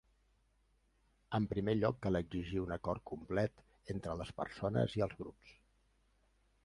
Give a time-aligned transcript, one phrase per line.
[1.39, 3.63] En primer lloc cal exigir un acord complet
[3.95, 5.55] entre les persones i els grups.